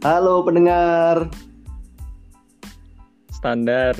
Halo 0.00 0.40
pendengar. 0.40 1.28
Standar. 3.36 3.92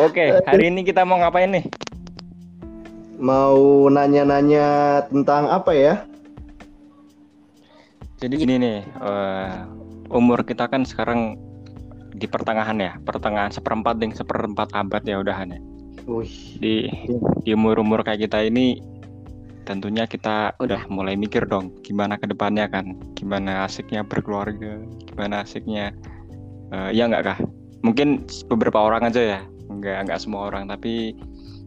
Oke, 0.00 0.40
hari 0.48 0.72
ini 0.72 0.80
kita 0.80 1.04
mau 1.04 1.20
ngapain 1.20 1.52
nih? 1.52 1.68
Mau 3.20 3.92
nanya-nanya 3.92 5.04
tentang 5.12 5.52
apa 5.52 5.76
ya? 5.76 5.94
Jadi 8.24 8.40
gini 8.40 8.56
nih, 8.56 8.80
uh, 9.04 9.68
umur 10.08 10.48
kita 10.48 10.64
kan 10.64 10.88
sekarang 10.88 11.36
di 12.16 12.24
pertengahan 12.24 12.80
ya, 12.80 12.92
pertengahan 13.04 13.52
seperempat 13.52 14.00
ding 14.00 14.16
seperempat 14.16 14.72
abad 14.72 15.02
ya 15.04 15.20
udahan 15.20 15.52
ya. 15.52 15.60
Di 16.60 16.88
di 17.44 17.50
umur-umur 17.52 18.00
kayak 18.00 18.26
kita 18.26 18.40
ini 18.48 18.80
tentunya 19.68 20.06
kita 20.08 20.54
udah 20.62 20.86
mulai 20.88 21.18
mikir 21.18 21.44
dong 21.44 21.74
gimana 21.84 22.16
ke 22.16 22.24
depannya 22.24 22.70
kan, 22.72 22.96
gimana 23.18 23.68
asiknya 23.68 24.00
berkeluarga, 24.06 24.80
gimana 25.12 25.44
asiknya 25.44 25.92
uh, 26.72 26.88
ya 26.88 27.04
nggak 27.04 27.24
kah? 27.26 27.38
Mungkin 27.84 28.24
beberapa 28.48 28.80
orang 28.80 29.12
aja 29.12 29.20
ya, 29.20 29.40
nggak 29.68 30.08
nggak 30.08 30.20
semua 30.22 30.48
orang 30.48 30.70
tapi 30.72 31.12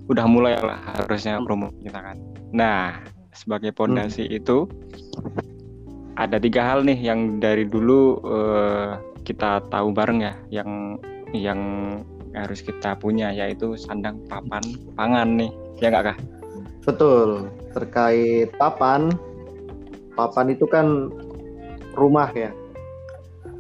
udah 0.10 0.26
mulai 0.26 0.58
lah 0.58 0.82
harusnya 0.98 1.38
promo 1.46 1.70
kita 1.86 2.02
kan. 2.02 2.18
Nah 2.50 2.98
sebagai 3.36 3.70
pondasi 3.76 4.26
hmm. 4.26 4.38
itu 4.42 4.58
ada 6.20 6.36
tiga 6.36 6.66
hal 6.66 6.84
nih 6.84 7.00
yang 7.00 7.40
dari 7.40 7.64
dulu 7.64 8.20
uh, 8.26 9.00
kita 9.30 9.62
tahu 9.70 9.94
bareng 9.94 10.26
ya, 10.26 10.34
yang 10.50 10.98
yang 11.38 11.62
harus 12.34 12.66
kita 12.66 12.98
punya 12.98 13.30
yaitu 13.30 13.78
sandang 13.78 14.18
papan 14.26 14.66
pangan 14.98 15.38
nih, 15.38 15.54
ya 15.78 15.94
nggak 15.94 16.14
kah? 16.14 16.18
Betul. 16.82 17.54
Terkait 17.78 18.50
papan, 18.58 19.14
papan 20.18 20.50
itu 20.50 20.66
kan 20.66 21.14
rumah 21.94 22.34
ya. 22.34 22.50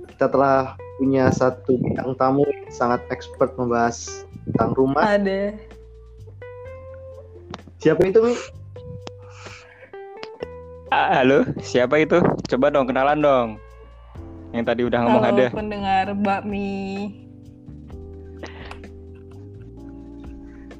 Kita 0.10 0.26
telah 0.34 0.74
punya 0.98 1.30
satu 1.30 1.78
bintang 1.78 2.18
tamu 2.18 2.44
sangat 2.74 3.06
expert 3.14 3.54
membahas 3.54 4.26
tentang 4.50 4.74
rumah. 4.74 5.06
Ada. 5.06 5.54
Siapa 7.80 8.02
itu, 8.10 8.20
Mi? 8.20 8.36
Ah, 10.90 11.22
halo, 11.22 11.46
siapa 11.62 12.02
itu? 12.02 12.18
Coba 12.50 12.74
dong 12.74 12.90
kenalan 12.90 13.22
dong. 13.22 13.50
Yang 14.50 14.64
tadi 14.66 14.82
udah 14.82 15.00
ngomong 15.06 15.24
Halo, 15.24 15.38
ada. 15.38 15.48
pendengar 15.54 16.06
bakmi. 16.18 16.72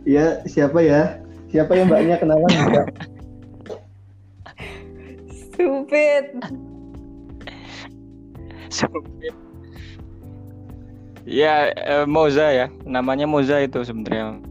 Iya, 0.10 0.42
siapa 0.50 0.82
ya? 0.82 1.22
Siapa 1.54 1.78
yang 1.78 1.86
mbaknya 1.90 2.18
kenalan? 2.18 2.50
Stupid. 5.30 6.26
Sempit. 8.74 9.36
Ya, 11.30 11.70
eh, 11.70 12.06
Moza 12.10 12.50
ya. 12.50 12.74
Namanya 12.90 13.30
Moza 13.30 13.62
itu 13.62 13.86
sebenarnya. 13.86 14.42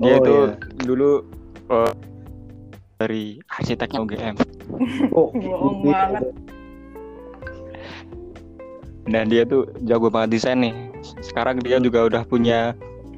Dia 0.00 0.16
Oh, 0.16 0.20
itu 0.20 0.34
iya. 0.48 0.56
dulu 0.80 1.10
eh, 1.72 1.92
dari 2.96 3.24
arsiteknya 3.52 4.00
UGM. 4.00 4.36
Oh, 5.12 5.28
Bohong 5.28 5.84
gitu. 5.84 5.92
banget. 5.92 6.24
Dan 9.06 9.30
dia 9.30 9.46
tuh 9.46 9.70
jago 9.86 10.10
banget 10.10 10.38
desain 10.38 10.58
nih. 10.58 10.74
Sekarang 11.22 11.62
dia 11.62 11.78
juga 11.78 12.10
udah 12.10 12.22
punya 12.26 12.74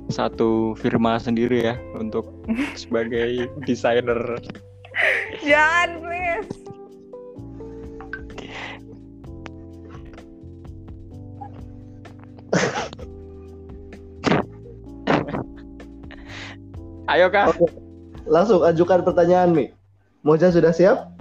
satu 0.09 0.73
firma 0.77 1.21
sendiri 1.21 1.73
ya 1.73 1.75
untuk 1.97 2.29
sebagai 2.81 3.49
desainer. 3.65 4.41
Jangan, 5.45 5.89
please. 6.05 6.69
Ayo 17.09 17.33
kak. 17.33 17.57
Oke. 17.57 17.73
Langsung 18.29 18.61
ajukan 18.61 19.01
pertanyaan, 19.01 19.57
Mi. 19.57 19.73
Moja 20.21 20.53
sudah 20.53 20.77
siap? 20.77 21.18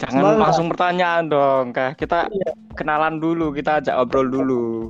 Jangan 0.00 0.16
Semangat. 0.16 0.40
langsung 0.40 0.66
pertanyaan 0.68 1.24
dong 1.28 1.64
kak. 1.70 1.94
Kita 1.94 2.24
Iya. 2.26 2.50
kenalan 2.72 3.20
dulu. 3.20 3.52
Kita 3.52 3.78
ajak 3.78 3.96
obrol 3.98 4.32
dulu. 4.32 4.88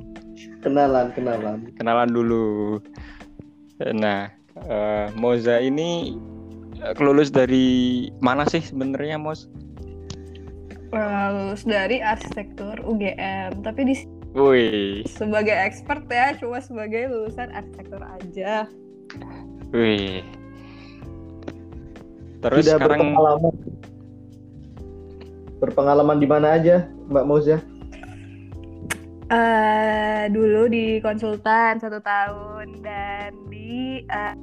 Kenalan, 0.61 1.11
kenalan. 1.11 1.67
kenalan 1.75 2.09
dulu. 2.09 2.79
Nah, 3.81 4.31
eh, 4.63 5.05
Moza 5.13 5.57
ini 5.57 6.15
eh, 6.79 6.93
kelulus 6.95 7.29
dari 7.29 7.67
mana 8.19 8.47
sih 8.47 8.61
sebenarnya, 8.61 9.19
Mos? 9.19 9.45
Eh, 10.91 10.97
lulus 11.29 11.63
dari 11.63 11.99
arsitektur 11.99 12.79
UGM, 12.81 13.61
tapi 13.61 13.81
di 13.85 13.95
Wih, 14.31 15.03
sebagai 15.05 15.51
expert 15.51 16.07
ya, 16.07 16.31
cuma 16.33 16.57
sebagai 16.57 17.05
lulusan 17.05 17.51
arsitektur 17.51 17.99
aja. 17.99 18.63
wih. 19.69 20.23
Terus 22.39 22.63
Sudah 22.65 22.75
sekarang 22.77 22.99
berpengalaman. 23.11 23.53
Berpengalaman 25.61 26.17
di 26.17 26.25
mana 26.25 26.57
aja, 26.57 26.89
Mbak 27.07 27.25
Moza? 27.29 27.61
eh 29.31 30.27
dulu 30.27 30.67
di 30.67 30.99
konsultan 30.99 31.79
satu 31.79 32.03
tahun 32.03 32.83
dan 32.83 33.31
di 33.47 34.03
eh, 34.03 34.35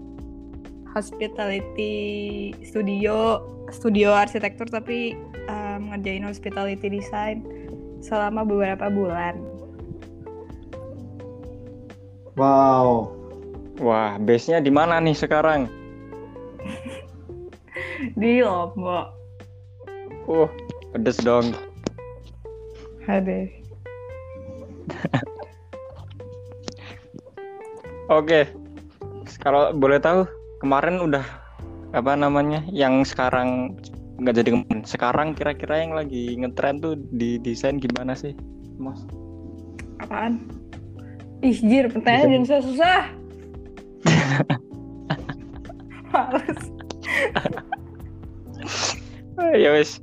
hospitality 0.97 2.57
studio 2.65 3.45
studio 3.69 4.17
arsitektur 4.17 4.65
tapi 4.73 5.13
eh, 5.45 5.77
ngerjain 5.93 6.25
hospitality 6.25 6.89
design 6.89 7.45
selama 8.01 8.49
beberapa 8.49 8.89
bulan. 8.89 9.37
Wow. 12.39 13.13
wah, 13.83 14.15
base-nya 14.23 14.63
di 14.63 14.71
mana 14.71 15.03
nih 15.03 15.15
sekarang? 15.15 15.67
Di 18.21 18.47
Lombok. 18.47 19.11
Uh, 20.31 20.47
pedes 20.93 21.19
dong. 21.21 21.53
Aduh. 23.09 23.49
Oke. 28.09 28.49
Kalau 29.45 29.71
boleh 29.77 30.01
tahu, 30.01 30.25
kemarin 30.65 31.01
udah 31.01 31.25
apa 31.93 32.17
namanya? 32.17 32.65
Yang 32.73 33.13
sekarang 33.13 33.77
nggak 34.19 34.35
jadi 34.45 34.51
kemarin. 34.57 34.81
Sekarang 34.85 35.29
kira-kira 35.37 35.85
yang 35.85 35.93
lagi 35.95 36.37
ngetren 36.37 36.81
tuh 36.81 36.97
di 37.15 37.39
desain 37.39 37.77
gimana 37.79 38.17
sih, 38.17 38.35
Mos? 38.81 39.05
Apaan? 40.01 40.49
Ih, 41.45 41.55
jir, 41.55 41.87
pertanyaan 41.87 42.43
jangan 42.43 42.45
susah-susah. 42.49 43.03
Males. 46.13 46.61
Ya 49.39 49.71
wes. 49.71 50.03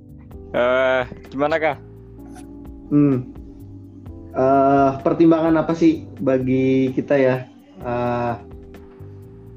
Eh, 0.55 1.03
gimana 1.35 1.59
kak? 1.59 1.77
Hmm. 2.87 3.27
Eh, 4.31 4.91
pertimbangan 5.03 5.59
apa 5.59 5.75
sih 5.75 6.07
bagi 6.23 6.95
kita 6.95 7.15
ya 7.19 7.35
eh, 7.83 8.33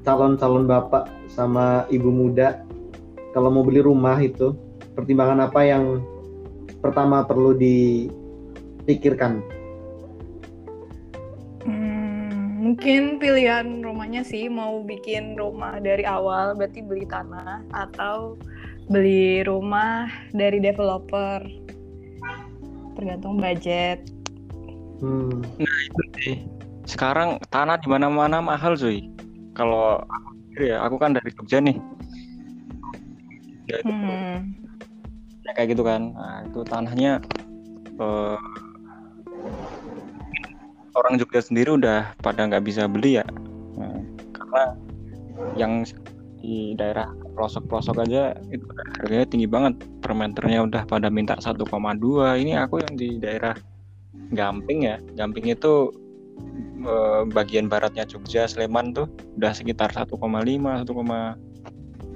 calon-calon 0.03 0.67
bapak 0.67 1.07
sama 1.31 1.87
ibu 1.87 2.11
muda 2.11 2.63
kalau 3.31 3.47
mau 3.47 3.63
beli 3.63 3.79
rumah 3.79 4.19
itu 4.19 4.51
pertimbangan 4.91 5.47
apa 5.47 5.63
yang 5.63 6.03
pertama 6.83 7.23
perlu 7.23 7.55
dipikirkan? 7.55 9.39
Hmm, 11.63 12.59
mungkin 12.59 13.23
pilihan 13.23 13.87
rumahnya 13.87 14.27
sih 14.27 14.51
mau 14.51 14.83
bikin 14.83 15.39
rumah 15.39 15.79
dari 15.79 16.03
awal 16.03 16.59
berarti 16.59 16.83
beli 16.83 17.07
tanah 17.07 17.63
atau 17.71 18.35
beli 18.89 19.45
rumah 19.45 20.09
dari 20.33 20.57
developer 20.57 21.45
tergantung 22.97 23.37
budget 23.39 24.01
Hmm. 24.99 25.47
Sekarang 26.83 27.39
tanah 27.47 27.79
di 27.79 27.87
mana-mana 27.87 28.43
mahal, 28.43 28.75
cuy. 28.75 29.07
Kalau 29.55 30.03
aku 30.03 30.29
sendiri 30.43 30.65
ya, 30.75 30.77
aku 30.83 30.95
kan 30.99 31.11
dari 31.15 31.29
Jogja 31.31 31.59
nih. 31.63 31.77
Ya, 33.69 33.75
itu 33.85 33.93
hmm. 33.93 34.37
ya 35.45 35.51
kayak 35.55 35.69
gitu 35.77 35.83
kan. 35.85 36.11
Nah, 36.11 36.37
itu 36.43 36.59
tanahnya 36.67 37.23
eh, 37.95 38.37
orang 40.97 41.13
Jogja 41.15 41.41
sendiri 41.47 41.79
udah 41.79 42.11
pada 42.19 42.49
nggak 42.49 42.65
bisa 42.67 42.89
beli 42.89 43.23
ya. 43.23 43.25
Nah, 43.79 44.03
karena 44.35 44.63
yang 45.55 45.87
di 46.43 46.75
daerah 46.75 47.07
pelosok-pelosok 47.39 48.03
aja 48.03 48.35
itu 48.51 48.67
harganya 48.99 49.25
tinggi 49.31 49.47
banget 49.47 49.79
per 50.03 50.11
meternya 50.11 50.67
udah 50.67 50.83
pada 50.83 51.07
minta 51.07 51.39
1,2 51.39 51.55
ini 52.35 52.59
aku 52.59 52.83
yang 52.83 52.99
di 52.99 53.15
daerah 53.15 53.55
Gamping 54.29 54.85
ya. 54.85 55.01
Gamping 55.17 55.49
itu 55.49 55.89
eh, 56.83 57.21
bagian 57.31 57.71
baratnya 57.71 58.05
Jogja, 58.05 58.45
Sleman 58.45 58.93
tuh 58.93 59.09
udah 59.39 59.55
sekitar 59.55 59.95
1,5, 59.95 60.19
1, 60.19 60.85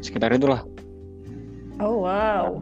sekitar 0.03 0.35
itulah. 0.35 0.61
Oh 1.81 2.05
wow. 2.05 2.61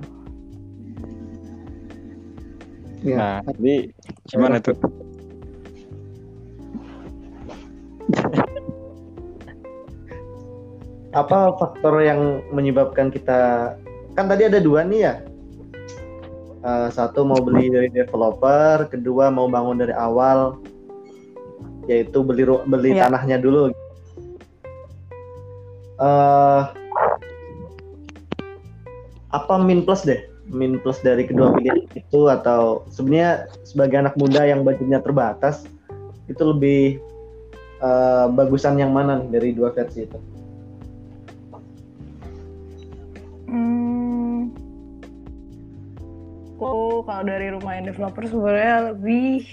Ya. 3.02 3.18
Nah, 3.18 3.42
jadi 3.58 3.90
gimana 4.30 4.62
tuh? 4.62 4.78
Apa 11.12 11.60
faktor 11.60 12.00
yang 12.00 12.40
menyebabkan 12.56 13.12
kita 13.12 13.74
kan 14.16 14.26
tadi 14.32 14.48
ada 14.48 14.60
dua 14.64 14.88
nih 14.88 15.02
ya. 15.08 15.14
Eh, 16.62 16.88
satu 16.94 17.26
mau 17.26 17.42
beli 17.42 17.74
dari 17.74 17.90
developer, 17.90 18.86
kedua 18.88 19.34
mau 19.34 19.50
bangun 19.50 19.82
dari 19.82 19.92
awal, 19.98 20.62
yaitu 21.90 22.22
beli 22.22 22.46
beli 22.70 22.96
Iya. 22.96 23.10
tanahnya 23.10 23.38
dulu. 23.42 23.72
eh 26.02 26.64
apa 29.30 29.54
min 29.62 29.86
plus 29.86 30.02
deh? 30.02 30.18
Min 30.50 30.82
plus 30.82 30.98
dari 31.06 31.30
kedua 31.30 31.54
pilihan 31.54 31.78
itu 31.94 32.26
atau 32.26 32.90
sebenarnya 32.90 33.46
sebagai 33.62 34.02
anak 34.02 34.18
muda 34.18 34.42
yang 34.50 34.66
budgetnya 34.66 34.98
terbatas 34.98 35.62
itu 36.26 36.42
lebih 36.42 36.98
eh, 37.82 38.26
bagusan 38.34 38.82
yang 38.82 38.90
mana 38.94 39.22
nih 39.22 39.30
dari 39.30 39.50
dua 39.54 39.70
versi 39.74 40.10
itu? 40.10 40.18
Aku 46.62 47.02
kalau 47.10 47.26
dari 47.26 47.50
rumah 47.50 47.74
yang 47.74 47.90
developer 47.90 48.22
sebenarnya 48.22 48.94
lebih 48.94 49.50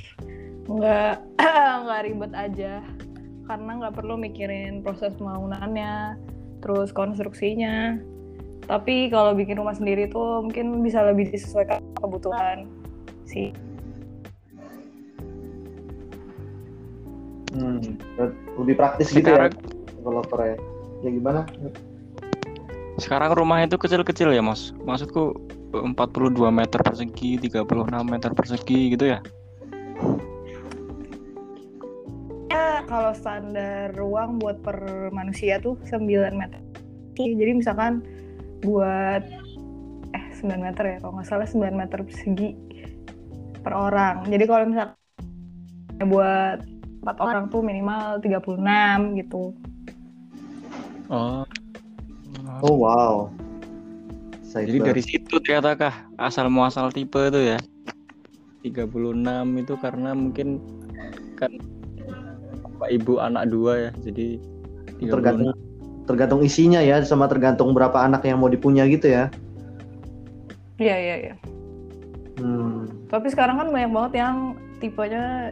nggak 0.69 1.17
nggak 1.89 2.01
ribet 2.05 2.33
aja 2.37 2.85
karena 3.49 3.71
nggak 3.81 3.97
perlu 3.97 4.21
mikirin 4.21 4.85
proses 4.85 5.17
pembangunannya 5.17 6.21
terus 6.61 6.93
konstruksinya 6.93 7.97
tapi 8.69 9.09
kalau 9.09 9.33
bikin 9.33 9.57
rumah 9.57 9.73
sendiri 9.73 10.13
tuh 10.13 10.45
mungkin 10.45 10.85
bisa 10.85 11.01
lebih 11.01 11.33
disesuaikan 11.33 11.81
kebutuhan 11.97 12.69
sih 13.25 13.57
Hmm, 17.57 17.81
lebih 18.61 18.77
praktis 18.77 19.09
gitu 19.17 19.25
Sekarang 19.25 19.57
ya 19.57 19.97
developer 19.97 20.39
ya. 20.45 20.57
Ya 21.01 21.11
gimana? 21.17 21.49
sekarang 23.01 23.33
rumah 23.33 23.65
itu 23.65 23.81
kecil-kecil 23.81 24.37
ya, 24.37 24.45
Mas. 24.45 24.77
Maksudku 24.85 25.33
42 25.73 26.35
meter 26.49 26.81
persegi, 26.81 27.37
36 27.37 27.65
meter 28.09 28.31
persegi 28.33 28.81
gitu 28.97 29.05
ya. 29.05 29.21
ya 32.49 32.83
kalau 32.89 33.13
standar 33.13 33.93
ruang 33.93 34.41
buat 34.41 34.65
per 34.65 35.11
manusia 35.13 35.61
tuh 35.61 35.77
9 35.85 36.09
meter 36.33 36.61
jadi 37.19 37.53
misalkan 37.53 38.01
buat 38.65 39.23
eh 40.15 40.25
9 40.41 40.49
meter 40.57 40.85
ya 40.87 40.97
kalau 41.03 41.19
nggak 41.19 41.29
salah 41.29 41.45
9 41.45 41.75
meter 41.75 41.99
persegi 42.07 42.55
per 43.61 43.75
orang 43.75 44.25
jadi 44.31 44.45
kalau 44.47 44.65
misalkan 44.71 46.07
buat 46.09 46.59
empat 47.03 47.17
orang 47.21 47.45
tuh 47.51 47.61
minimal 47.61 48.23
36 48.23 49.19
gitu 49.21 49.53
Oh. 51.09 51.41
Oh 52.61 52.77
wow. 52.77 53.33
Saya 54.49 54.65
Jadi 54.65 54.79
dari 54.81 55.03
situ 55.05 55.35
ternyata 55.45 55.77
kah 55.77 55.95
asal 56.17 56.49
muasal 56.49 56.89
tipe 56.89 57.21
itu 57.21 57.53
ya. 57.53 57.59
36 58.65 58.89
itu 59.61 59.75
karena 59.79 60.17
mungkin 60.17 60.59
kan 61.37 61.53
bapak 62.65 62.89
ibu 62.97 63.21
anak 63.21 63.53
dua 63.53 63.73
ya. 63.77 63.91
Jadi 64.01 64.41
36. 65.05 65.13
tergantung 65.13 65.53
tergantung 66.09 66.41
isinya 66.41 66.81
ya 66.81 67.05
sama 67.05 67.29
tergantung 67.29 67.77
berapa 67.77 68.01
anak 68.01 68.25
yang 68.25 68.41
mau 68.41 68.49
dipunya 68.49 68.89
gitu 68.89 69.13
ya. 69.13 69.29
iya 70.79 70.97
iya 70.97 71.17
iya 71.29 71.35
Hmm. 72.39 72.87
tapi 73.11 73.35
sekarang 73.35 73.59
kan 73.59 73.69
banyak 73.75 73.91
banget 73.91 74.13
yang 74.23 74.55
tipenya 74.79 75.51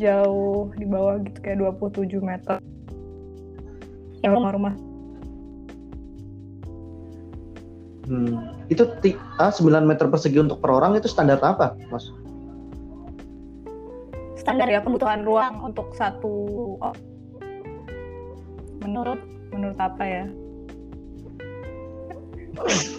jauh 0.00 0.72
di 0.80 0.88
bawah 0.88 1.20
gitu 1.20 1.38
kayak 1.44 1.60
27 1.60 2.24
meter 2.24 2.56
yang 4.24 4.32
rumah-rumah 4.32 4.72
Hmm. 8.12 8.52
Itu 8.68 8.92
ah, 9.40 9.48
9 9.48 9.88
meter 9.88 10.04
persegi 10.12 10.36
untuk 10.36 10.60
per 10.60 10.68
orang 10.68 11.00
itu 11.00 11.08
standar 11.08 11.40
apa, 11.40 11.72
Mas? 11.88 12.12
standar 14.42 14.66
ya 14.66 14.82
kebutuhan 14.82 15.22
ruang 15.22 15.62
untuk 15.62 15.94
satu 15.94 16.34
oh, 16.82 16.94
menurut 18.82 19.22
menurut 19.54 19.78
apa 19.78 20.02
ya 20.02 20.24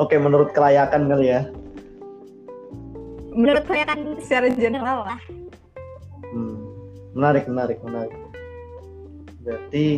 Oke, 0.00 0.16
menurut 0.16 0.52
kelayakan 0.52 1.08
kali 1.08 1.32
ya. 1.32 1.48
menurut 3.32 3.64
saya 3.64 3.84
kan 3.88 3.98
secara 4.20 4.52
general 4.52 5.08
lah 5.08 5.20
Hmm. 6.28 6.60
Menarik, 7.16 7.48
menarik, 7.48 7.80
menarik. 7.80 8.12
Berarti 9.40 9.96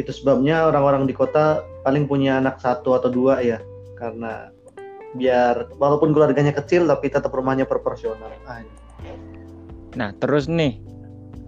itu 0.00 0.10
sebabnya 0.16 0.64
orang-orang 0.64 1.04
di 1.04 1.12
kota 1.12 1.60
paling 1.88 2.04
punya 2.04 2.36
anak 2.36 2.60
satu 2.60 3.00
atau 3.00 3.08
dua 3.08 3.40
ya, 3.40 3.56
karena 3.96 4.52
biar 5.16 5.72
walaupun 5.80 6.12
keluarganya 6.12 6.52
kecil 6.52 6.84
tapi 6.84 7.08
tetap 7.08 7.32
rumahnya 7.32 7.64
proporsional. 7.64 8.28
Ah, 8.44 8.60
Nah, 9.96 10.12
terus 10.20 10.52
nih, 10.52 10.76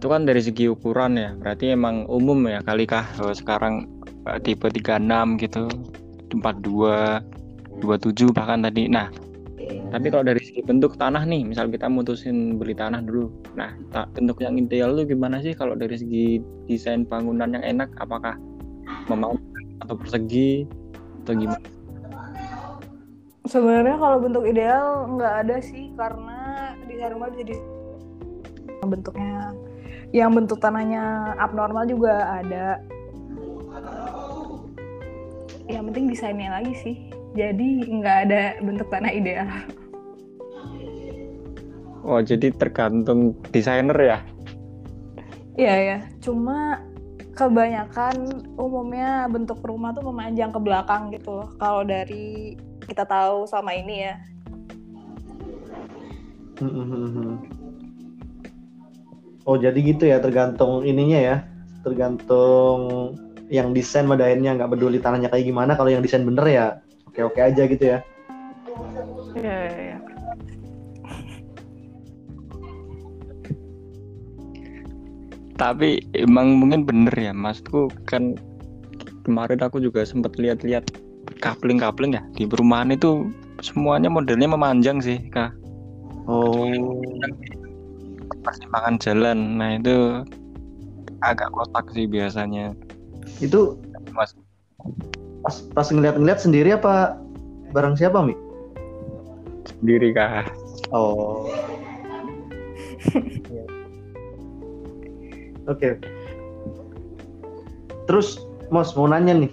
itu 0.00 0.06
kan 0.08 0.24
dari 0.24 0.40
segi 0.40 0.64
ukuran 0.72 1.20
ya, 1.20 1.36
berarti 1.36 1.76
emang 1.76 2.08
umum 2.08 2.48
ya 2.48 2.64
kali 2.64 2.88
kah 2.88 3.04
eh, 3.20 3.36
sekarang 3.36 3.84
eh, 4.24 4.40
tipe 4.40 4.64
36 4.64 5.36
gitu, 5.44 5.68
42, 6.32 7.20
27 7.84 8.32
bahkan 8.32 8.64
tadi. 8.64 8.88
Nah, 8.88 9.12
tapi 9.92 10.08
kalau 10.08 10.24
dari 10.24 10.40
segi 10.40 10.64
bentuk 10.64 10.96
tanah 10.96 11.28
nih, 11.28 11.44
misal 11.44 11.68
kita 11.68 11.84
mutusin 11.92 12.56
beli 12.56 12.72
tanah 12.72 13.04
dulu. 13.04 13.28
Nah, 13.60 13.76
bentuk 14.16 14.40
yang 14.40 14.56
ideal 14.56 14.96
tuh 14.96 15.04
gimana 15.04 15.44
sih 15.44 15.52
kalau 15.52 15.76
dari 15.76 16.00
segi 16.00 16.40
desain 16.64 17.04
bangunan 17.04 17.52
yang 17.52 17.62
enak? 17.76 17.92
Apakah 18.00 18.40
memang 19.06 19.36
atau 19.80 19.94
persegi 19.96 20.64
atau 21.24 21.32
gimana? 21.36 21.80
sebenarnya 23.50 23.96
kalau 23.98 24.16
bentuk 24.22 24.44
ideal 24.46 25.10
nggak 25.18 25.34
ada 25.46 25.56
sih 25.58 25.90
karena 25.98 26.38
desain 26.86 27.10
rumah 27.18 27.28
bisa 27.34 27.44
di 27.50 27.56
bentuknya 28.86 29.50
yang 30.14 30.30
bentuk 30.34 30.62
tanahnya 30.62 31.34
abnormal 31.34 31.82
juga 31.90 32.40
ada 32.42 32.78
yang 35.66 35.86
penting 35.90 36.10
desainnya 36.10 36.62
lagi 36.62 36.74
sih 36.78 36.96
jadi 37.34 37.68
nggak 37.90 38.16
ada 38.30 38.42
bentuk 38.62 38.86
tanah 38.86 39.10
ideal 39.10 39.50
Oh, 42.00 42.16
jadi 42.16 42.48
tergantung 42.56 43.36
desainer 43.52 43.92
ya? 43.92 44.18
Iya 45.60 45.76
ya, 45.76 45.98
cuma 46.24 46.80
kebanyakan 47.34 48.44
umumnya 48.58 49.26
bentuk 49.30 49.62
rumah 49.62 49.94
tuh 49.94 50.04
memanjang 50.10 50.50
ke 50.50 50.60
belakang 50.60 51.10
gitu 51.14 51.42
loh. 51.42 51.48
Kalau 51.56 51.82
dari 51.86 52.58
kita 52.84 53.06
tahu 53.06 53.46
sama 53.46 53.74
ini 53.74 54.10
ya. 54.10 54.14
Hmm, 56.60 56.68
hmm, 56.68 56.86
hmm, 56.86 57.10
hmm. 57.14 57.34
Oh 59.48 59.56
jadi 59.56 59.78
gitu 59.80 60.04
ya 60.04 60.20
tergantung 60.20 60.84
ininya 60.84 61.18
ya 61.18 61.36
tergantung 61.80 62.78
yang 63.48 63.72
desain 63.72 64.06
madahinnya 64.06 64.54
nggak 64.54 64.70
peduli 64.76 65.00
tanahnya 65.00 65.32
kayak 65.32 65.48
gimana 65.48 65.72
kalau 65.74 65.90
yang 65.90 66.04
desain 66.04 66.22
bener 66.22 66.44
ya 66.46 66.66
oke 67.08 67.20
oke 67.34 67.40
aja 67.40 67.64
gitu 67.66 67.84
ya 67.96 67.98
Iya 69.34 69.56
iya 69.70 69.80
iya. 69.80 69.89
Tapi 75.60 76.00
emang 76.16 76.56
mungkin 76.56 76.88
bener 76.88 77.12
ya, 77.12 77.36
maksudku 77.36 77.92
kan 78.08 78.32
kemarin 79.28 79.60
aku 79.60 79.76
juga 79.76 80.08
sempat 80.08 80.32
lihat-lihat 80.40 80.88
kapling-kapling 81.44 82.16
ya 82.16 82.24
di 82.32 82.48
perumahan 82.48 82.96
itu 82.96 83.28
semuanya 83.60 84.08
modelnya 84.08 84.48
memanjang 84.48 85.04
sih, 85.04 85.20
kak. 85.28 85.52
oh 86.24 86.72
Persimpangan 88.40 88.96
jalan, 88.96 89.60
nah 89.60 89.76
itu 89.76 90.24
agak 91.20 91.52
kotak 91.52 91.84
sih 91.92 92.08
biasanya, 92.08 92.72
itu 93.44 93.76
mas. 94.16 94.32
pas 95.44 95.60
pas 95.76 95.88
ngeliat-ngeliat 95.92 96.40
sendiri 96.40 96.72
apa 96.72 97.20
barang 97.76 98.00
siapa 98.00 98.24
mi 98.24 98.32
Sendiri 99.68 100.16
kak. 100.16 100.48
oh 100.88 101.44
Oke 105.70 105.96
terus 108.10 108.42
Mos 108.74 108.90
mau 108.98 109.06
nanya 109.06 109.34
nih 109.34 109.50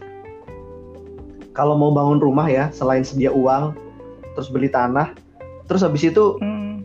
kalau 1.53 1.77
mau 1.77 1.93
bangun 1.93 2.17
rumah 2.21 2.49
ya 2.49 2.69
selain 2.73 3.05
sedia 3.05 3.29
uang 3.29 3.73
terus 4.33 4.49
beli 4.49 4.69
tanah 4.69 5.13
terus 5.69 5.85
habis 5.85 6.05
itu 6.05 6.37
Hmm. 6.41 6.81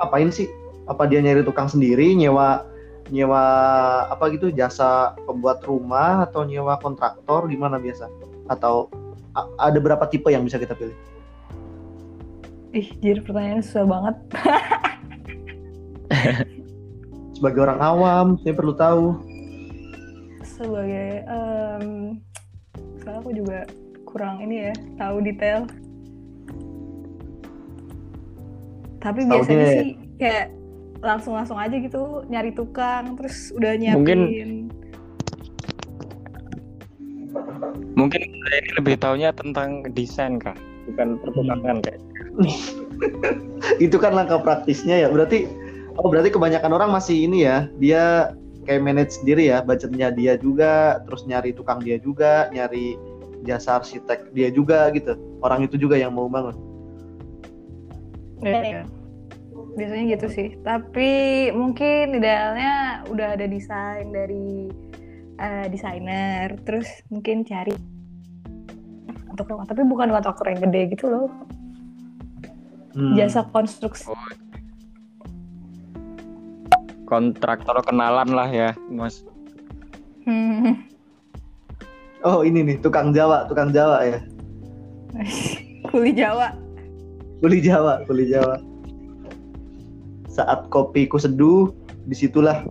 apain 0.00 0.28
sih? 0.30 0.46
Apa 0.84 1.08
dia 1.08 1.18
nyari 1.24 1.42
tukang 1.42 1.66
sendiri, 1.66 2.12
nyewa 2.12 2.68
nyewa 3.08 3.42
apa 4.08 4.30
gitu 4.32 4.52
jasa 4.52 5.16
pembuat 5.24 5.64
rumah 5.64 6.24
atau 6.28 6.44
nyewa 6.44 6.76
kontraktor 6.80 7.48
gimana 7.48 7.80
biasa? 7.80 8.08
Atau 8.46 8.92
a- 9.34 9.48
ada 9.58 9.78
berapa 9.80 10.04
tipe 10.06 10.28
yang 10.28 10.44
bisa 10.44 10.60
kita 10.60 10.76
pilih? 10.76 10.94
Ih, 12.74 12.88
jadi 13.00 13.20
pertanyaannya 13.24 13.64
susah 13.64 13.84
banget. 13.86 14.16
Sebagai 17.34 17.66
orang 17.66 17.80
awam, 17.82 18.26
saya 18.40 18.54
perlu 18.54 18.74
tahu. 18.74 19.06
Sebagai 20.46 21.26
em 21.26 21.84
soalnya 23.02 23.20
aku 23.20 23.30
juga 23.34 23.58
kurang 24.06 24.40
ini 24.40 24.70
ya, 24.70 24.74
tahu 24.96 25.16
detail. 25.20 25.66
Tapi 29.02 29.20
biasanya 29.28 29.66
sih 29.68 29.88
kayak 30.16 30.46
langsung-langsung 31.04 31.60
aja 31.60 31.76
gitu 31.76 32.24
nyari 32.26 32.54
tukang 32.54 33.18
terus 33.18 33.52
udah 33.52 33.72
nyiapin. 33.76 33.98
Mungkin- 34.00 34.62
Mungkin 37.94 38.20
ini 38.26 38.70
lebih 38.78 38.94
taunya 38.98 39.30
tentang 39.30 39.82
desain 39.90 40.38
kah? 40.38 40.54
Bukan 40.86 41.18
pertukangan 41.18 41.78
kayak. 41.82 42.00
Itu 43.84 43.98
kan 43.98 44.14
langkah 44.14 44.38
praktisnya 44.38 44.98
ya. 44.98 45.08
Berarti 45.10 45.46
oh 45.98 46.08
berarti 46.10 46.30
kebanyakan 46.34 46.72
orang 46.74 46.90
masih 46.90 47.26
ini 47.26 47.46
ya. 47.46 47.68
Dia 47.78 48.34
kayak 48.64 48.82
manage 48.82 49.20
sendiri 49.20 49.52
ya, 49.52 49.60
budgetnya 49.60 50.08
dia 50.10 50.34
juga, 50.40 51.04
terus 51.04 51.22
nyari 51.28 51.52
tukang 51.52 51.84
dia 51.84 52.00
juga, 52.00 52.48
nyari 52.50 52.96
jasa 53.44 53.78
arsitek 53.78 54.32
dia 54.32 54.48
juga 54.48 54.88
gitu. 54.96 55.14
Orang 55.44 55.68
itu 55.68 55.76
juga 55.76 56.00
yang 56.00 56.16
mau 56.16 56.26
bangun. 56.26 56.56
Iya. 58.40 58.88
Biasanya 59.74 60.04
gitu 60.16 60.26
sih. 60.32 60.48
Tapi 60.64 61.10
mungkin 61.52 62.18
idealnya 62.18 63.04
udah 63.10 63.36
ada 63.36 63.46
desain 63.46 64.08
dari 64.10 64.72
eh, 65.38 65.66
desainer, 65.68 66.56
terus 66.64 66.88
mungkin 67.12 67.44
cari 67.44 67.74
untuk 69.28 69.50
rumah. 69.50 69.66
Tapi 69.68 69.82
bukan 69.84 70.08
kontraktor 70.14 70.46
yang 70.48 70.62
gede 70.70 70.82
gitu 70.96 71.04
loh. 71.10 71.28
Hmm. 72.94 73.18
Jasa 73.18 73.42
konstruksi. 73.50 74.06
Kontraktor 77.14 77.78
kenalan 77.86 78.34
lah 78.34 78.50
ya, 78.50 78.74
Mas. 78.90 79.22
Hmm. 80.26 80.82
Oh 82.26 82.42
ini 82.42 82.66
nih 82.66 82.82
tukang 82.82 83.14
Jawa, 83.14 83.46
tukang 83.46 83.70
Jawa 83.70 84.02
ya. 84.02 84.18
Kuli 85.94 86.10
Jawa. 86.10 86.58
Kuli 87.38 87.62
Jawa, 87.62 88.02
kuli 88.10 88.26
Jawa. 88.26 88.58
Saat 90.26 90.66
kopiku 90.74 91.22
seduh, 91.22 91.70
di 92.10 92.18
situlah 92.18 92.66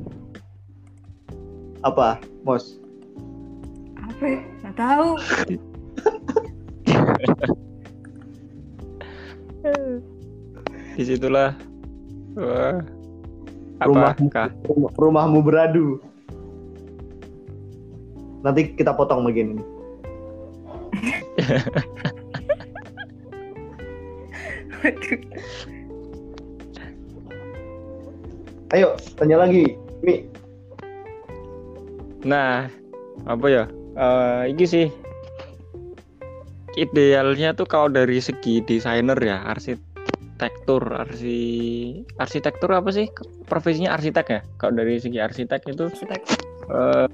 apa, 1.87 2.19
Mos? 2.43 2.83
Apa? 3.95 4.43
Nggak 4.59 4.75
tahu. 4.75 5.15
Di 10.99 11.03
situlah. 11.07 11.55
Wah. 12.35 13.02
Rumah. 13.87 14.15
Apakah? 14.15 14.49
Rum- 14.67 14.93
rumahmu 14.95 15.43
beradu. 15.43 15.99
Nanti 18.43 18.75
kita 18.75 18.93
potong 18.95 19.23
begini. 19.23 19.63
Ayo, 28.75 28.99
tanya 29.15 29.47
lagi. 29.47 29.79
Mi, 30.03 30.27
Nah, 32.23 32.71
apa 33.27 33.45
ya? 33.47 33.63
Eh 33.93 34.55
ini 34.55 34.65
sih 34.65 34.87
idealnya 36.73 37.53
tuh 37.53 37.69
kalau 37.69 37.91
dari 37.91 38.17
segi 38.17 38.63
desainer 38.65 39.19
ya, 39.21 39.45
arsitektur, 40.43 40.83
arsi 40.91 41.39
arsitektur 42.19 42.71
apa 42.75 42.91
sih? 42.91 43.07
Profesinya 43.47 43.95
arsitek 43.95 44.25
ya? 44.27 44.39
Kalau 44.59 44.75
dari 44.75 44.99
segi 44.99 45.15
arsitek 45.17 45.61
itu 45.71 45.87
Arsitek. 45.87 46.19
eh 46.67 47.07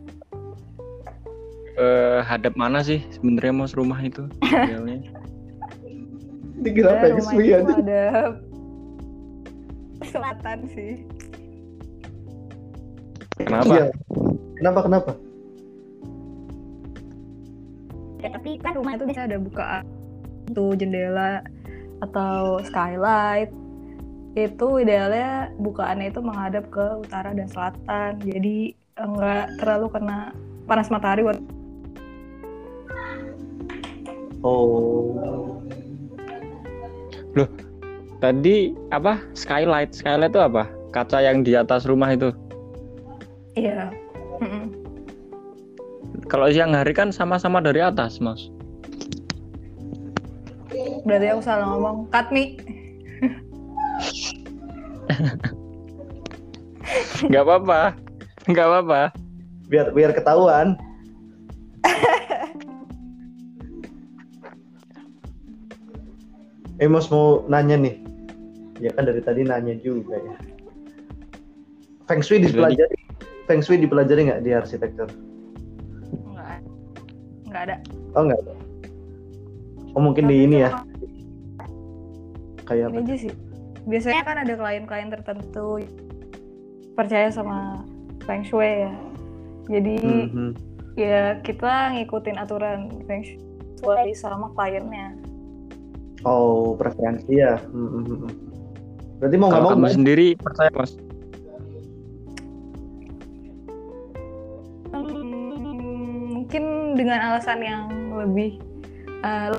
eh, 1.77 2.19
hadap 2.25 2.57
mana 2.57 2.81
sih 2.81 3.05
sebenarnya 3.13 3.53
mas 3.53 3.73
rumah 3.77 4.01
itu 4.01 4.25
idealnya? 4.41 5.05
dikira 6.65 6.91
Ya, 6.91 6.99
feng 6.99 7.13
rumah 7.15 7.33
itu 7.37 7.53
aja. 7.53 7.73
ada 7.77 8.03
selatan 10.03 10.59
sih. 10.73 10.93
Kenapa? 13.39 13.71
Iya. 13.71 13.85
Kenapa, 14.57 14.79
kenapa? 14.83 15.11
Ya, 18.19 18.27
tapi 18.33 18.59
kan 18.59 18.75
rumah 18.75 18.97
itu 18.97 19.05
bisa 19.07 19.23
ada 19.23 19.39
bukaan 19.39 19.85
tuh 20.51 20.73
jendela 20.75 21.39
atau 21.99 22.63
skylight 22.63 23.51
itu 24.37 24.67
idealnya 24.79 25.51
bukaannya 25.59 26.13
itu 26.13 26.21
menghadap 26.23 26.69
ke 26.71 26.85
utara 27.01 27.33
dan 27.33 27.49
selatan 27.49 28.21
jadi 28.23 28.71
enggak 28.99 29.51
terlalu 29.59 29.87
kena 29.91 30.31
panas 30.69 30.87
matahari 30.93 31.25
buat 31.25 31.39
Oh. 34.39 35.59
Tadi 38.19 38.75
apa? 38.91 39.23
Skylight. 39.31 39.95
Skylight 39.95 40.35
itu 40.35 40.41
apa? 40.43 40.67
Kaca 40.91 41.23
yang 41.23 41.43
di 41.43 41.55
atas 41.55 41.87
rumah 41.87 42.11
itu. 42.11 42.35
iya 43.55 43.91
Mm-mm. 44.39 44.71
Kalau 46.27 46.47
siang 46.51 46.75
hari 46.75 46.91
kan 46.95 47.11
sama-sama 47.11 47.59
dari 47.63 47.79
atas, 47.83 48.19
Mas. 48.23 48.51
Berarti 51.05 51.27
aku 51.31 51.41
salah 51.43 51.67
ngomong 51.75 52.07
cut 52.11 52.27
me 52.31 52.57
Nggak 57.29 57.43
apa-apa. 57.45 57.81
Nggak 58.49 58.65
apa-apa. 58.65 59.01
Biar 59.69 59.93
biar 59.93 60.11
ketahuan. 60.15 60.79
Eh, 66.79 66.87
Mas 66.87 67.11
mau 67.11 67.43
nanya 67.51 67.75
nih. 67.75 67.99
Ya 68.79 68.95
kan 68.95 69.03
dari 69.03 69.19
tadi 69.19 69.43
nanya 69.43 69.75
juga 69.83 70.15
ya. 70.15 70.35
Feng 72.07 72.23
Shui 72.23 72.39
dipelajari. 72.39 72.95
Feng 73.51 73.59
Shui 73.59 73.83
dipelajari 73.83 74.31
nggak 74.31 74.41
di 74.47 74.55
arsitektur? 74.55 75.11
enggak 76.23 76.63
enggak 77.45 77.61
ada 77.67 77.75
Oh 78.15 78.23
nggak 78.23 78.39
ada. 78.39 78.53
Oh 79.91 80.01
mungkin 80.01 80.31
di 80.31 80.47
ini 80.47 80.63
ya. 80.63 80.71
Kayak 82.69 82.93
ini 82.93 82.95
apa? 82.95 83.03
aja 83.03 83.15
sih 83.17 83.33
biasanya 83.89 84.21
kan 84.21 84.37
ada 84.45 84.53
klien-klien 84.53 85.09
tertentu 85.09 85.81
percaya 86.93 87.27
sama 87.33 87.81
feng 88.23 88.45
shui 88.45 88.85
ya 88.85 88.93
jadi 89.65 89.95
Mhm. 90.29 90.49
ya 90.93 91.41
kita 91.41 91.97
ngikutin 91.97 92.37
aturan 92.37 92.93
feng 93.09 93.25
shui 93.25 94.13
sama 94.13 94.53
kliennya 94.53 95.17
Oh 96.27 96.75
preferensi 96.75 97.31
ya. 97.31 97.55
Mhm. 97.71 98.27
Berarti 99.23 99.35
mau 99.39 99.47
nggak 99.51 99.63
mau 99.63 99.71
kamu 99.75 99.87
sendiri 99.87 100.27
percaya, 100.35 100.67
Mas? 100.75 100.99
Hmm, 104.91 106.43
mungkin 106.43 106.63
dengan 106.99 107.19
alasan 107.23 107.59
yang 107.63 107.83
lebih 108.11 108.59
uh, 109.23 109.55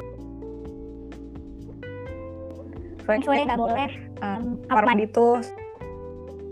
feng 3.11 3.23
shui 3.27 3.43
nggak 3.43 3.59
boleh 3.59 3.91
um, 4.23 4.43
kamar 4.71 4.85
mandi 4.87 5.11
itu 5.11 5.29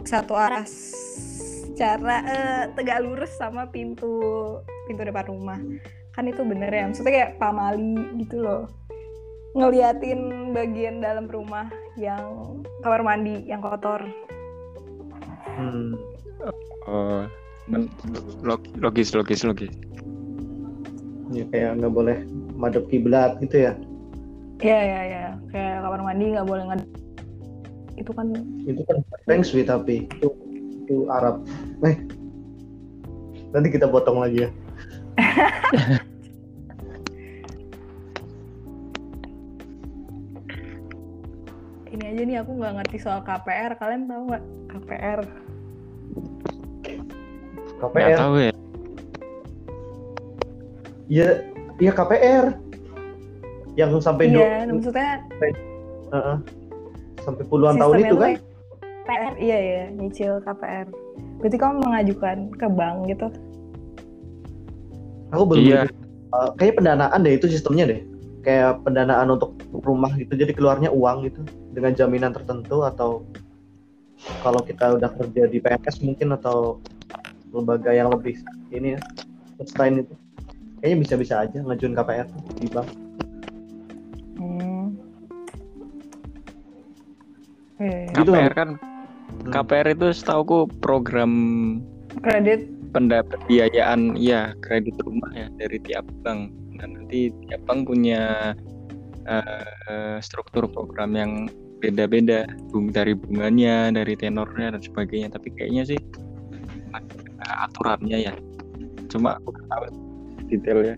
satu 0.03 0.35
arah 0.35 0.67
secara 0.67 2.17
eh, 2.27 2.63
tegak 2.75 3.07
lurus 3.07 3.31
sama 3.39 3.71
pintu 3.71 4.59
pintu 4.91 5.03
depan 5.07 5.31
rumah 5.31 5.61
kan 6.19 6.27
itu 6.27 6.43
bener 6.43 6.75
ya 6.75 6.91
maksudnya 6.91 7.13
kayak 7.15 7.33
pamali 7.39 7.95
gitu 8.19 8.43
loh 8.43 8.67
ngeliatin 9.55 10.51
bagian 10.51 10.99
dalam 10.99 11.31
rumah 11.31 11.71
yang 11.95 12.59
kamar 12.83 13.07
mandi 13.07 13.47
yang 13.47 13.63
kotor 13.63 14.03
Hmm. 15.59 15.99
Oh, 16.87 17.27
logis, 18.79 19.11
logis, 19.11 19.43
logis. 19.43 19.75
Ya 21.35 21.45
kayak 21.51 21.83
nggak 21.83 21.93
boleh 21.93 22.19
madep 22.55 22.87
kiblat 22.87 23.43
gitu 23.43 23.67
ya. 23.67 23.73
Iya 24.59 24.79
iya 24.83 25.01
iya 25.07 25.39
kayak 25.55 25.87
kamar 25.87 26.01
mandi 26.03 26.35
nggak 26.35 26.47
boleh 26.51 26.67
ngad 26.67 26.83
itu 27.95 28.11
kan 28.15 28.27
Itu 28.67 28.83
kan 28.87 28.99
Feng 29.27 29.43
Shui 29.47 29.63
tapi 29.63 30.11
itu 30.11 30.29
itu 30.89 31.07
Arab. 31.13 31.47
Eh. 31.87 32.01
Nanti 33.55 33.69
kita 33.71 33.87
potong 33.87 34.19
lagi 34.19 34.49
ya. 34.49 34.51
ini 41.95 42.05
aja 42.09 42.23
nih 42.27 42.37
aku 42.43 42.51
nggak 42.59 42.75
ngerti 42.83 42.99
soal 42.99 43.23
KPR. 43.23 43.79
Kalian 43.79 44.11
tahu 44.11 44.23
nggak 44.33 44.43
KPR? 44.75 45.21
Nggak 47.79 47.95
KPR. 47.95 48.19
tahu 48.19 48.35
ya. 48.43 48.53
Iya, 51.09 51.47
iya 51.79 51.93
KPR. 51.95 52.58
Yang 53.79 54.03
sampai 54.03 54.35
do- 54.35 54.43
Iya, 54.43 54.67
maksudnya 54.67 55.11
Heeh. 56.11 56.37
sampai 57.23 57.45
puluhan 57.47 57.79
tahun 57.79 57.95
itu 58.03 58.17
kan? 58.19 58.31
KPR, 59.07 59.35
iya 59.39 59.59
ya, 59.63 59.83
nyicil 59.95 60.43
KPR. 60.43 60.91
Berarti 61.39 61.57
kamu 61.57 61.77
mengajukan 61.87 62.37
ke 62.59 62.67
bank 62.67 62.97
gitu? 63.07 63.27
Aku 65.31 65.45
belum. 65.47 65.63
Iya. 65.63 65.81
Eh, 66.29 66.49
kayaknya 66.59 66.75
pendanaan 66.77 67.19
deh 67.23 67.35
itu 67.39 67.47
sistemnya 67.47 67.87
deh. 67.87 68.01
Kayak 68.43 68.83
pendanaan 68.83 69.31
untuk 69.31 69.55
rumah 69.73 70.11
gitu. 70.19 70.35
Jadi 70.35 70.53
keluarnya 70.53 70.91
uang 70.91 71.31
gitu 71.31 71.41
dengan 71.73 71.95
jaminan 71.95 72.35
tertentu 72.35 72.83
atau 72.83 73.23
kalau 74.43 74.61
kita 74.67 74.99
udah 74.99 75.11
kerja 75.15 75.47
di 75.47 75.63
PNS 75.63 76.03
mungkin 76.03 76.35
atau 76.35 76.83
lembaga 77.55 77.95
yang 77.95 78.11
lebih 78.11 78.37
ini 78.75 78.99
ya, 78.99 79.01
sustain 79.63 80.03
itu. 80.03 80.13
Kayaknya 80.83 80.97
bisa-bisa 81.01 81.35
aja 81.47 81.59
ngajuin 81.63 81.95
KPR 81.95 82.27
tuh 82.27 82.43
di 82.59 82.67
bank. 82.69 83.08
Gitu 87.81 88.31
KPR 88.31 88.55
kan 88.55 88.71
Hmm. 89.29 89.53
KPR 89.53 89.93
itu 89.93 90.09
setauku 90.11 90.67
program 90.81 91.31
Kredit. 92.25 92.65
pendapatbiayaan 92.97 94.17
ya 94.17 94.57
kredit 94.65 94.97
rumah 95.05 95.29
ya 95.37 95.47
dari 95.61 95.79
tiap 95.85 96.09
bank. 96.25 96.49
Nah, 96.81 96.89
nanti 96.89 97.29
tiap 97.47 97.61
bank 97.69 97.87
punya 97.87 98.53
eh, 99.29 100.17
struktur 100.25 100.65
program 100.73 101.13
yang 101.13 101.33
beda-beda, 101.79 102.49
bung 102.73 102.89
dari 102.91 103.13
bunganya, 103.13 103.93
dari 103.93 104.17
tenornya 104.17 104.75
dan 104.75 104.81
sebagainya. 104.83 105.29
Tapi 105.37 105.53
kayaknya 105.55 105.95
sih 105.95 106.01
aturannya 107.45 108.33
ya. 108.33 108.35
Cuma 109.13 109.37
aku 109.39 109.53
nggak 109.53 109.67
tahu 109.69 109.85
detailnya. 110.49 110.97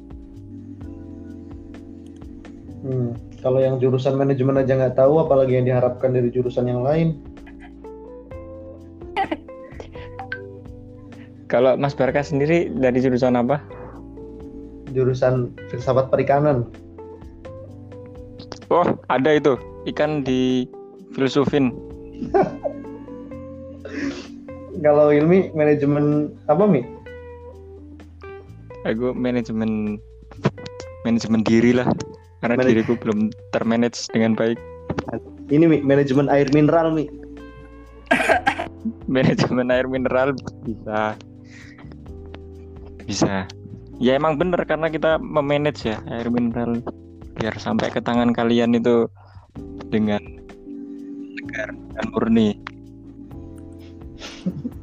Hmm. 2.87 3.13
Kalau 3.41 3.57
yang 3.57 3.81
jurusan 3.81 4.21
manajemen 4.21 4.61
aja 4.61 4.77
nggak 4.77 5.01
tahu, 5.01 5.25
apalagi 5.25 5.57
yang 5.57 5.65
diharapkan 5.65 6.13
dari 6.13 6.29
jurusan 6.29 6.69
yang 6.69 6.85
lain. 6.85 7.17
Kalau 11.51 11.75
Mas 11.75 11.99
Barka 11.99 12.23
sendiri 12.23 12.71
dari 12.71 13.03
jurusan 13.03 13.35
apa? 13.35 13.59
Jurusan 14.95 15.51
filsafat 15.73 16.13
perikanan. 16.13 16.69
Oh, 18.71 18.87
ada 19.11 19.35
itu 19.35 19.59
ikan 19.91 20.23
di 20.23 20.71
filsufin. 21.17 21.75
Kalau 24.85 25.11
ilmi 25.11 25.51
manajemen 25.57 26.31
apa 26.47 26.65
mi? 26.71 26.87
Aku 28.87 29.11
manajemen 29.13 29.99
manajemen 31.03 31.43
diri 31.43 31.75
lah, 31.75 31.91
karena 32.41 32.57
Manaj- 32.57 32.69
diriku 32.73 32.93
belum 32.97 33.29
termanage 33.53 34.09
dengan 34.11 34.33
baik. 34.35 34.59
Ini 35.53 35.65
mi 35.69 35.79
manajemen 35.85 36.27
air 36.33 36.49
mineral 36.53 36.93
mi. 36.93 37.07
Manajemen 39.13 39.69
air 39.69 39.87
mineral 39.87 40.33
bisa, 40.65 41.15
bisa. 43.05 43.45
Ya 44.01 44.17
emang 44.17 44.41
bener 44.41 44.65
karena 44.65 44.89
kita 44.89 45.21
memanage 45.21 45.85
ya 45.85 46.01
air 46.09 46.33
mineral 46.33 46.81
biar 47.37 47.55
sampai 47.61 47.93
ke 47.93 48.01
tangan 48.01 48.33
kalian 48.33 48.73
itu 48.73 49.05
dengan 49.93 50.23
segar 51.37 51.77
dan 51.77 52.07
murni. 52.17 52.57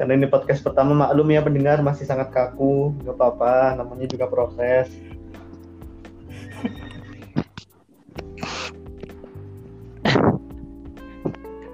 Karena 0.00 0.16
ini 0.16 0.32
podcast 0.32 0.64
pertama 0.64 0.96
maklum 0.96 1.28
ya 1.28 1.44
pendengar 1.44 1.84
masih 1.84 2.08
sangat 2.08 2.32
kaku, 2.32 2.96
nggak 3.04 3.20
apa-apa, 3.20 3.76
namanya 3.76 4.08
juga 4.08 4.32
proses. 4.32 4.88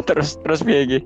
Terus 0.06 0.38
terus 0.46 0.62
piye 0.62 0.80
iki? 0.86 0.98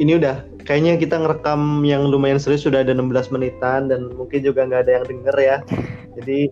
Ini 0.00 0.16
udah, 0.16 0.44
kayaknya 0.64 0.96
kita 0.96 1.20
ngerekam 1.20 1.84
yang 1.84 2.08
lumayan 2.08 2.40
serius 2.40 2.64
sudah 2.64 2.84
ada 2.84 2.96
16 2.96 3.32
menitan 3.32 3.88
dan 3.88 4.12
mungkin 4.16 4.40
juga 4.44 4.64
nggak 4.64 4.88
ada 4.88 4.92
yang 5.00 5.06
denger 5.08 5.36
ya. 5.40 5.56
Jadi 6.20 6.48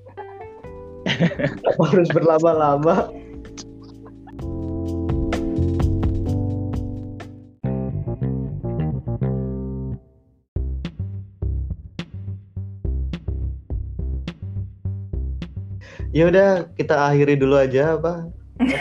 harus 1.92 2.10
berlama-lama. 2.12 3.12
Ya 16.08 16.24
udah, 16.26 16.66
kita 16.74 16.96
akhiri 17.12 17.36
dulu 17.36 17.60
aja 17.60 17.94
apa? 17.94 18.26
Ya, 18.68 18.76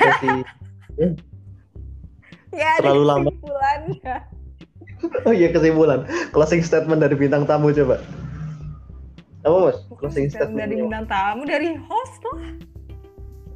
ada 2.74 2.82
Terlalu 2.82 3.04
lama. 3.04 3.26
kesimpulannya. 3.26 4.16
Oh 5.24 5.32
iya 5.32 5.48
kesimpulan. 5.48 6.00
Closing 6.32 6.60
statement 6.60 7.00
dari 7.00 7.14
bintang 7.14 7.44
tamu 7.44 7.70
coba. 7.70 7.96
Apa 9.42 9.58
mas? 9.64 9.76
Closing 9.92 10.28
Bukan 10.28 10.48
dari 10.52 10.74
statement. 10.74 10.82
bintang 10.82 11.06
tamu, 11.06 11.42
dari 11.44 11.70
host 11.78 12.20
lah. 12.26 12.42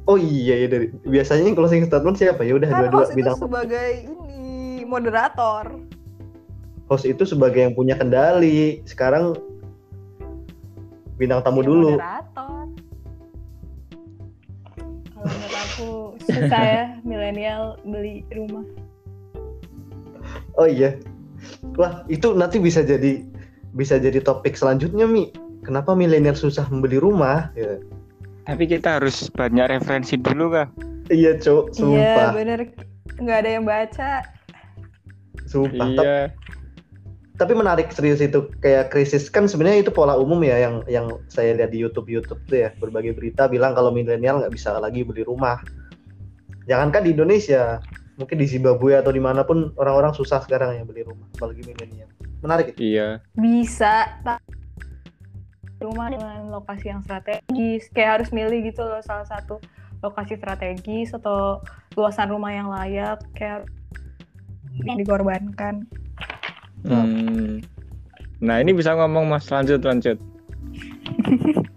Oh 0.04 0.14
iya 0.14 0.54
ya 0.56 0.66
dari 0.68 0.86
biasanya 1.04 1.42
yang 1.44 1.54
closing 1.54 1.82
statement 1.82 2.16
siapa 2.16 2.42
ya 2.42 2.54
udah 2.54 2.68
Kan 2.68 2.76
dua-dua 2.80 3.00
host 3.00 3.08
itu 3.08 3.16
bintang 3.16 3.34
sebagai 3.36 3.86
ini 4.02 4.84
moderator. 4.84 5.64
host 6.84 7.04
itu 7.04 7.24
sebagai 7.24 7.60
yang 7.60 7.72
punya 7.72 7.94
kendali. 7.94 8.80
Sekarang 8.84 9.32
bintang 11.16 11.40
tamu 11.40 11.60
Ya, 11.60 11.64
dulu. 11.64 11.88
Moderator. 11.92 12.64
Kalau 15.12 15.24
menurut 15.24 15.51
aku 15.72 16.20
susah 16.28 16.62
ya 16.62 16.84
milenial 17.02 17.80
beli 17.88 18.22
rumah. 18.36 18.64
Oh 20.60 20.68
iya. 20.68 21.00
Wah 21.80 22.04
itu 22.12 22.36
nanti 22.36 22.60
bisa 22.60 22.84
jadi 22.84 23.24
bisa 23.72 23.96
jadi 23.96 24.20
topik 24.20 24.52
selanjutnya 24.52 25.08
mi. 25.08 25.32
Kenapa 25.64 25.94
milenial 25.96 26.36
susah 26.36 26.68
membeli 26.68 27.00
rumah? 27.00 27.48
Ya. 27.56 27.80
Tapi 28.44 28.66
kita 28.66 28.98
harus 28.98 29.30
banyak 29.32 29.70
referensi 29.70 30.18
dulu 30.18 30.50
kah? 30.50 30.68
Iya 31.08 31.38
cok, 31.38 31.70
Iya 31.70 31.78
sumpah, 31.78 32.28
bener. 32.34 32.60
Nggak 33.22 33.38
ada 33.46 33.50
yang 33.50 33.64
baca. 33.64 34.12
sumpah. 35.46 35.88
Iya. 35.88 36.18
Tapi 36.34 36.61
menarik 37.50 37.90
serius 37.90 38.22
itu 38.22 38.46
kayak 38.62 38.94
krisis 38.94 39.26
kan 39.26 39.50
sebenarnya 39.50 39.82
itu 39.82 39.90
pola 39.90 40.14
umum 40.14 40.38
ya 40.46 40.62
yang 40.62 40.86
yang 40.86 41.06
saya 41.26 41.58
lihat 41.58 41.74
di 41.74 41.82
YouTube 41.82 42.06
YouTube 42.06 42.38
tuh 42.46 42.62
ya 42.62 42.70
berbagai 42.78 43.18
berita 43.18 43.50
bilang 43.50 43.74
kalau 43.74 43.90
milenial 43.90 44.38
nggak 44.38 44.54
bisa 44.54 44.78
lagi 44.78 45.02
beli 45.02 45.26
rumah. 45.26 45.58
Jangankan 46.70 47.02
di 47.02 47.10
Indonesia, 47.10 47.82
mungkin 48.14 48.38
di 48.38 48.46
Zimbabwe 48.46 49.02
atau 49.02 49.10
di 49.10 49.18
mana 49.18 49.42
pun 49.42 49.74
orang-orang 49.82 50.14
susah 50.14 50.38
sekarang 50.46 50.78
ya 50.78 50.86
beli 50.86 51.02
rumah, 51.02 51.26
apalagi 51.34 51.66
milenial. 51.66 52.06
Menarik 52.38 52.74
itu. 52.74 52.94
Iya. 52.94 53.18
Bisa. 53.34 54.22
Rumah 55.82 56.06
dengan 56.14 56.54
lokasi 56.54 56.94
yang 56.94 57.02
strategis. 57.02 57.90
Kayak 57.90 58.22
harus 58.22 58.28
milih 58.30 58.70
gitu 58.70 58.86
loh 58.86 59.02
salah 59.02 59.26
satu 59.26 59.58
lokasi 59.98 60.38
strategis 60.38 61.10
atau 61.10 61.58
luasan 61.98 62.30
rumah 62.30 62.54
yang 62.54 62.70
layak. 62.70 63.18
Kayak 63.34 63.66
yang 64.86 65.02
dikorbankan. 65.02 65.86
Hmm. 66.86 67.62
Nah 68.42 68.58
ini 68.58 68.74
bisa 68.74 68.94
ngomong 68.98 69.30
mas 69.30 69.46
lanjut 69.50 69.82
lanjut. 69.82 70.18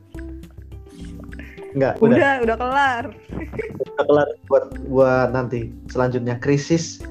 Enggak, 1.75 1.99
udah, 1.99 2.15
Udah, 2.15 2.33
udah 2.47 2.55
kelar. 2.55 3.03
udah 3.83 4.05
kelar 4.07 4.29
buat 4.47 4.65
buat 4.87 5.35
nanti 5.35 5.75
selanjutnya 5.91 6.39
krisis 6.39 7.03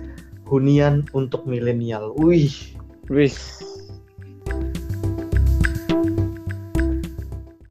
hunian 0.48 1.04
untuk 1.12 1.44
milenial. 1.44 2.16
Wih, 2.16 2.48
Wis 3.12 3.60